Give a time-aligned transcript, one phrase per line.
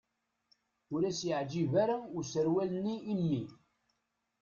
[0.93, 3.41] Ur as-yeɛǧib ara userwal-nni i mmi.